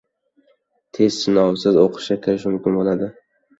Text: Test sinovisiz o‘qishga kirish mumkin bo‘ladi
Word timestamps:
Test 0.99 1.27
sinovisiz 1.27 1.79
o‘qishga 1.83 2.19
kirish 2.27 2.51
mumkin 2.53 2.81
bo‘ladi 2.83 3.15